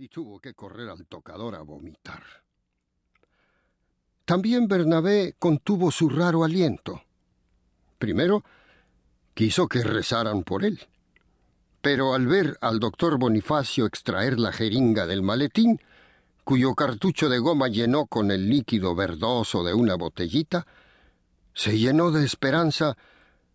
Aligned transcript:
y 0.00 0.08
tuvo 0.08 0.38
que 0.38 0.54
correr 0.54 0.88
al 0.88 1.06
tocador 1.06 1.56
a 1.56 1.62
vomitar. 1.62 2.22
También 4.24 4.68
Bernabé 4.68 5.34
contuvo 5.40 5.90
su 5.90 6.08
raro 6.08 6.44
aliento. 6.44 7.02
Primero, 7.98 8.44
quiso 9.34 9.66
que 9.66 9.82
rezaran 9.82 10.44
por 10.44 10.64
él. 10.64 10.86
Pero 11.80 12.14
al 12.14 12.28
ver 12.28 12.56
al 12.60 12.78
doctor 12.78 13.18
Bonifacio 13.18 13.86
extraer 13.86 14.38
la 14.38 14.52
jeringa 14.52 15.06
del 15.06 15.22
maletín, 15.22 15.80
cuyo 16.44 16.74
cartucho 16.74 17.28
de 17.28 17.40
goma 17.40 17.66
llenó 17.66 18.06
con 18.06 18.30
el 18.30 18.48
líquido 18.48 18.94
verdoso 18.94 19.64
de 19.64 19.74
una 19.74 19.96
botellita, 19.96 20.64
se 21.54 21.76
llenó 21.76 22.12
de 22.12 22.24
esperanza 22.24 22.96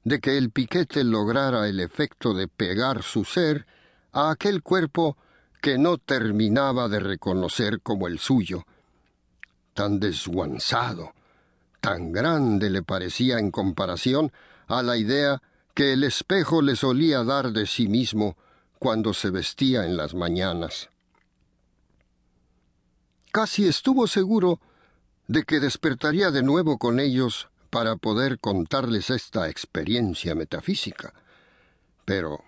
de 0.04 0.20
que 0.20 0.38
el 0.38 0.52
piquete 0.52 1.06
lograra 1.06 1.70
el 1.70 1.80
efecto 1.80 2.34
de 2.34 2.50
pegar 2.50 3.02
su 3.02 3.24
ser 3.24 3.66
a 4.12 4.30
aquel 4.32 4.62
cuerpo 4.62 5.18
que 5.64 5.78
no 5.78 5.98
terminaba 5.98 6.90
de 6.90 7.00
reconocer 7.00 7.80
como 7.80 8.08
el 8.10 8.20
suyo. 8.20 8.66
Tan 9.74 9.98
desguanzado, 9.98 11.14
tan 11.80 12.12
grande 12.12 12.70
le 12.70 12.84
parecía 12.84 13.40
en 13.40 13.50
comparación 13.50 14.34
a 14.68 14.84
la 14.84 14.98
idea 14.98 15.42
que 15.74 15.94
el 15.94 16.04
espejo 16.04 16.62
le 16.62 16.76
solía 16.76 17.24
dar 17.24 17.54
de 17.54 17.66
sí 17.66 17.88
mismo 17.88 18.36
cuando 18.78 19.14
se 19.14 19.30
vestía 19.30 19.86
en 19.86 19.96
las 19.96 20.14
mañanas. 20.14 20.90
Casi 23.32 23.66
estuvo 23.66 24.06
seguro 24.08 24.60
de 25.30 25.44
que 25.44 25.62
despertaría 25.62 26.30
de 26.30 26.44
nuevo 26.44 26.78
con 26.78 27.00
ellos 27.00 27.48
para 27.70 27.96
poder 27.96 28.38
contarles 28.38 29.10
esta 29.10 29.48
experiencia 29.48 30.36
metafísica. 30.36 31.14
Pero 32.04 32.44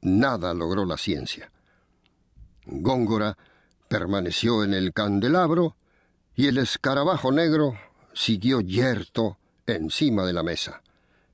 nada 0.00 0.52
logró 0.52 0.84
la 0.84 0.96
ciencia. 0.96 1.52
Góngora 2.66 3.38
permaneció 3.88 4.64
en 4.64 4.74
el 4.74 4.92
candelabro 4.92 5.76
y 6.34 6.48
el 6.48 6.58
escarabajo 6.58 7.32
negro 7.32 7.74
siguió 8.12 8.60
yerto 8.60 9.38
encima 9.66 10.24
de 10.24 10.32
la 10.32 10.42
mesa. 10.42 10.82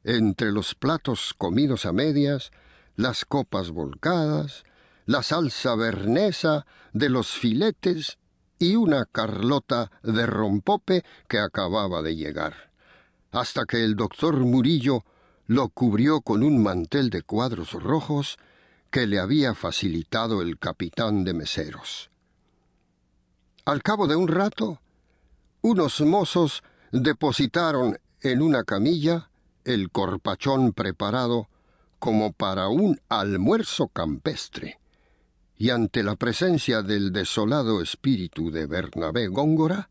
Entre 0.05 0.52
los 0.52 0.74
platos 0.74 1.34
comidos 1.36 1.86
a 1.86 1.92
medias, 1.92 2.50
las 2.97 3.24
copas 3.24 3.70
volcadas, 3.70 4.64
la 5.06 5.22
salsa 5.22 5.74
bernesa 5.74 6.66
de 6.92 7.08
los 7.08 7.28
filetes 7.28 8.19
y 8.58 8.77
una 8.77 9.06
carlota 9.06 9.91
de 10.02 10.27
rompope 10.27 11.05
que 11.28 11.39
acababa 11.39 12.02
de 12.02 12.14
llegar, 12.14 12.70
hasta 13.33 13.64
que 13.64 13.83
el 13.84 13.96
doctor 13.96 14.36
Murillo 14.36 15.05
lo 15.46 15.69
cubrió 15.69 16.20
con 16.20 16.42
un 16.42 16.62
mantel 16.62 17.11
de 17.11 17.22
cuadros 17.22 17.72
rojos 17.72 18.39
que 18.92 19.06
le 19.06 19.18
había 19.18 19.54
facilitado 19.54 20.42
el 20.42 20.58
capitán 20.58 21.24
de 21.24 21.32
meseros. 21.32 22.10
Al 23.64 23.82
cabo 23.82 24.06
de 24.06 24.16
un 24.16 24.28
rato, 24.28 24.80
unos 25.62 26.02
mozos 26.02 26.62
depositaron 26.92 27.98
en 28.20 28.42
una 28.42 28.64
camilla 28.64 29.30
el 29.64 29.90
corpachón 29.90 30.74
preparado 30.74 31.48
como 31.98 32.32
para 32.32 32.68
un 32.68 33.00
almuerzo 33.08 33.88
campestre, 33.88 34.78
y 35.56 35.70
ante 35.70 36.02
la 36.02 36.16
presencia 36.16 36.82
del 36.82 37.12
desolado 37.12 37.80
espíritu 37.80 38.50
de 38.50 38.66
Bernabé 38.66 39.28
Góngora, 39.28 39.88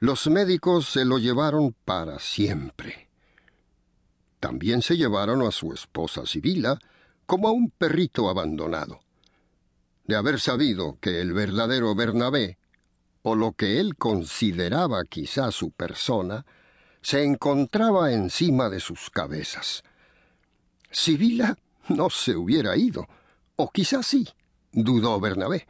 los 0.00 0.26
médicos 0.26 0.86
se 0.86 1.06
lo 1.06 1.18
llevaron 1.18 1.74
para 1.86 2.18
siempre. 2.18 3.08
También 4.38 4.82
se 4.82 4.98
llevaron 4.98 5.40
a 5.42 5.50
su 5.50 5.72
esposa 5.72 6.26
Sibila 6.26 6.78
como 7.32 7.48
a 7.48 7.52
un 7.52 7.70
perrito 7.70 8.28
abandonado. 8.28 9.00
De 10.04 10.16
haber 10.16 10.38
sabido 10.38 10.98
que 11.00 11.22
el 11.22 11.32
verdadero 11.32 11.94
Bernabé, 11.94 12.58
o 13.22 13.34
lo 13.34 13.52
que 13.52 13.80
él 13.80 13.96
consideraba 13.96 15.04
quizá 15.04 15.50
su 15.50 15.70
persona, 15.70 16.44
se 17.00 17.24
encontraba 17.24 18.12
encima 18.12 18.68
de 18.68 18.80
sus 18.80 19.08
cabezas. 19.08 19.82
Sibila 20.90 21.56
no 21.88 22.10
se 22.10 22.36
hubiera 22.36 22.76
ido, 22.76 23.08
o 23.56 23.70
quizás 23.70 24.06
sí, 24.06 24.28
dudó 24.70 25.18
Bernabé. 25.18 25.66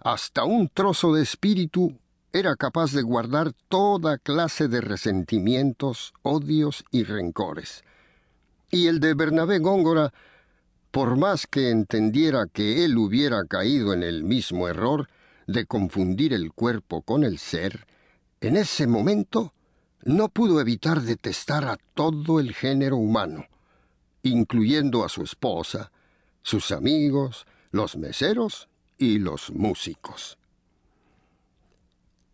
Hasta 0.00 0.42
un 0.42 0.70
trozo 0.70 1.14
de 1.14 1.22
espíritu 1.22 2.00
era 2.32 2.56
capaz 2.56 2.90
de 2.90 3.02
guardar 3.02 3.52
toda 3.68 4.18
clase 4.18 4.66
de 4.66 4.80
resentimientos, 4.80 6.14
odios 6.22 6.84
y 6.90 7.04
rencores. 7.04 7.84
Y 8.72 8.88
el 8.88 8.98
de 8.98 9.14
Bernabé 9.14 9.60
Góngora, 9.60 10.12
por 10.90 11.16
más 11.16 11.46
que 11.46 11.70
entendiera 11.70 12.46
que 12.46 12.84
él 12.84 12.98
hubiera 12.98 13.44
caído 13.44 13.92
en 13.92 14.02
el 14.02 14.24
mismo 14.24 14.68
error 14.68 15.08
de 15.46 15.66
confundir 15.66 16.32
el 16.32 16.52
cuerpo 16.52 17.02
con 17.02 17.24
el 17.24 17.38
ser, 17.38 17.86
en 18.40 18.56
ese 18.56 18.86
momento 18.86 19.52
no 20.02 20.28
pudo 20.28 20.60
evitar 20.60 21.02
detestar 21.02 21.64
a 21.64 21.78
todo 21.94 22.40
el 22.40 22.54
género 22.54 22.96
humano, 22.96 23.46
incluyendo 24.22 25.04
a 25.04 25.08
su 25.08 25.22
esposa, 25.22 25.92
sus 26.42 26.72
amigos, 26.72 27.46
los 27.70 27.96
meseros 27.96 28.68
y 28.98 29.18
los 29.18 29.50
músicos. 29.50 30.38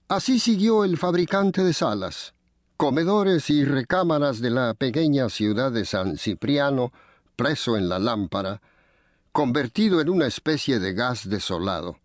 Así 0.08 0.38
siguió 0.38 0.84
el 0.84 0.96
fabricante 0.96 1.64
de 1.64 1.72
salas, 1.72 2.34
comedores 2.76 3.50
y 3.50 3.64
recámaras 3.64 4.40
de 4.40 4.50
la 4.50 4.74
pequeña 4.74 5.28
ciudad 5.28 5.72
de 5.72 5.84
San 5.84 6.16
Cipriano, 6.16 6.92
preso 7.36 7.76
en 7.76 7.88
la 7.88 7.98
lámpara, 7.98 8.60
convertido 9.32 10.00
en 10.00 10.08
una 10.08 10.26
especie 10.26 10.78
de 10.78 10.94
gas 10.94 11.28
desolado. 11.28 11.98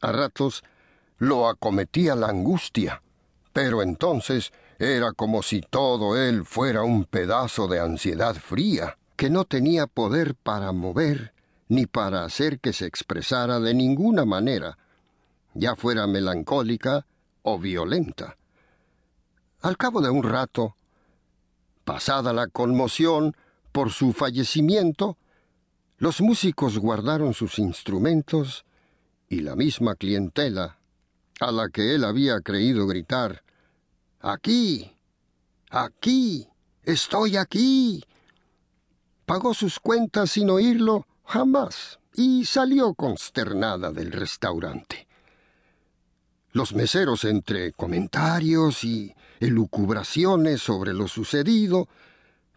A 0.00 0.12
ratos 0.12 0.62
lo 1.18 1.48
acometía 1.48 2.14
la 2.14 2.28
angustia, 2.28 3.02
pero 3.52 3.82
entonces 3.82 4.52
era 4.78 5.12
como 5.12 5.42
si 5.42 5.60
todo 5.60 6.16
él 6.16 6.44
fuera 6.44 6.82
un 6.82 7.04
pedazo 7.04 7.68
de 7.68 7.80
ansiedad 7.80 8.34
fría, 8.34 8.96
que 9.16 9.28
no 9.28 9.44
tenía 9.44 9.86
poder 9.86 10.34
para 10.34 10.72
mover 10.72 11.34
ni 11.68 11.86
para 11.86 12.24
hacer 12.24 12.58
que 12.58 12.72
se 12.72 12.86
expresara 12.86 13.60
de 13.60 13.74
ninguna 13.74 14.24
manera, 14.24 14.78
ya 15.54 15.76
fuera 15.76 16.06
melancólica 16.06 17.06
o 17.42 17.58
violenta. 17.58 18.36
Al 19.60 19.76
cabo 19.76 20.00
de 20.00 20.08
un 20.08 20.22
rato, 20.22 20.74
pasada 21.84 22.32
la 22.32 22.46
conmoción 22.46 23.36
por 23.72 23.90
su 23.92 24.12
fallecimiento, 24.12 25.16
los 25.98 26.20
músicos 26.20 26.78
guardaron 26.78 27.34
sus 27.34 27.58
instrumentos 27.58 28.64
y 29.28 29.40
la 29.40 29.54
misma 29.56 29.94
clientela 29.94 30.78
a 31.40 31.52
la 31.52 31.68
que 31.68 31.94
él 31.94 32.04
había 32.04 32.40
creído 32.40 32.86
gritar 32.86 33.42
Aquí. 34.20 34.92
Aquí. 35.70 36.46
Estoy 36.82 37.36
aquí. 37.36 38.04
Pagó 39.24 39.54
sus 39.54 39.78
cuentas 39.80 40.32
sin 40.32 40.50
oírlo 40.50 41.06
jamás 41.24 42.00
y 42.14 42.44
salió 42.44 42.94
consternada 42.94 43.90
del 43.92 44.12
restaurante. 44.12 45.06
Los 46.52 46.74
meseros, 46.74 47.24
entre 47.24 47.72
comentarios 47.72 48.82
y 48.82 49.14
elucubraciones 49.38 50.60
sobre 50.60 50.92
lo 50.92 51.06
sucedido, 51.06 51.88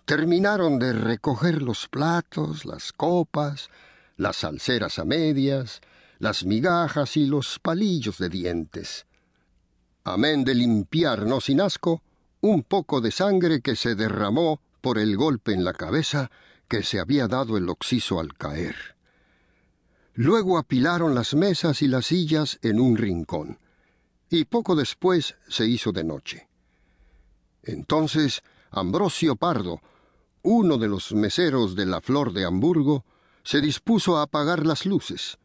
terminaron 0.05 0.79
de 0.79 0.93
recoger 0.93 1.61
los 1.61 1.87
platos, 1.87 2.65
las 2.65 2.91
copas, 2.91 3.69
las 4.17 4.37
salseras 4.37 4.99
a 4.99 5.05
medias, 5.05 5.81
las 6.19 6.45
migajas 6.45 7.17
y 7.17 7.25
los 7.25 7.59
palillos 7.59 8.17
de 8.17 8.29
dientes. 8.29 9.05
Amén 10.03 10.43
de 10.43 10.55
limpiar, 10.55 11.25
no 11.25 11.39
sin 11.39 11.61
asco, 11.61 12.01
un 12.41 12.63
poco 12.63 12.99
de 12.99 13.11
sangre 13.11 13.61
que 13.61 13.75
se 13.75 13.95
derramó 13.95 14.59
por 14.81 14.97
el 14.97 15.15
golpe 15.15 15.53
en 15.53 15.63
la 15.63 15.73
cabeza 15.73 16.29
que 16.67 16.83
se 16.83 16.99
había 16.99 17.27
dado 17.27 17.57
el 17.57 17.69
oxiso 17.69 18.19
al 18.19 18.35
caer. 18.35 18.75
Luego 20.13 20.57
apilaron 20.57 21.15
las 21.15 21.33
mesas 21.33 21.81
y 21.81 21.87
las 21.87 22.07
sillas 22.07 22.59
en 22.61 22.79
un 22.79 22.97
rincón, 22.97 23.59
y 24.29 24.45
poco 24.45 24.75
después 24.75 25.35
se 25.47 25.65
hizo 25.65 25.91
de 25.91 26.03
noche. 26.03 26.47
Entonces 27.63 28.43
Ambrosio 28.75 29.35
Pardo, 29.35 29.81
uno 30.43 30.77
de 30.77 30.87
los 30.87 31.13
meseros 31.13 31.75
de 31.75 31.85
la 31.85 32.01
Flor 32.01 32.33
de 32.33 32.45
Hamburgo, 32.45 33.05
se 33.43 33.61
dispuso 33.61 34.17
a 34.17 34.23
apagar 34.23 34.65
las 34.65 34.85
luces. 34.85 35.37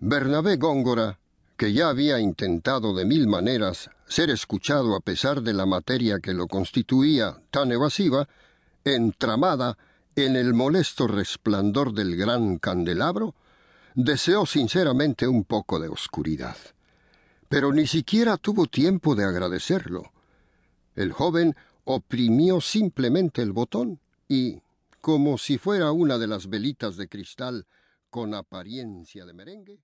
Bernabé 0.00 0.56
Góngora, 0.56 1.18
que 1.56 1.72
ya 1.72 1.88
había 1.88 2.18
intentado 2.18 2.94
de 2.94 3.04
mil 3.04 3.26
maneras 3.26 3.90
ser 4.06 4.30
escuchado 4.30 4.94
a 4.96 5.00
pesar 5.00 5.42
de 5.42 5.52
la 5.52 5.66
materia 5.66 6.20
que 6.20 6.32
lo 6.32 6.46
constituía 6.46 7.40
tan 7.50 7.70
evasiva, 7.72 8.28
entramada 8.84 9.76
en 10.16 10.36
el 10.36 10.54
molesto 10.54 11.06
resplandor 11.06 11.92
del 11.92 12.16
gran 12.16 12.58
candelabro, 12.58 13.34
deseó 13.94 14.46
sinceramente 14.46 15.28
un 15.28 15.44
poco 15.44 15.78
de 15.78 15.88
oscuridad. 15.88 16.56
Pero 17.48 17.72
ni 17.72 17.86
siquiera 17.86 18.36
tuvo 18.36 18.66
tiempo 18.66 19.14
de 19.14 19.24
agradecerlo. 19.24 20.12
El 20.94 21.12
joven 21.12 21.56
oprimió 21.90 22.60
simplemente 22.60 23.40
el 23.40 23.52
botón 23.52 23.98
y, 24.28 24.60
como 25.00 25.38
si 25.38 25.56
fuera 25.56 25.90
una 25.90 26.18
de 26.18 26.26
las 26.26 26.50
velitas 26.50 26.98
de 26.98 27.08
cristal 27.08 27.66
con 28.10 28.34
apariencia 28.34 29.24
de 29.24 29.32
merengue, 29.32 29.80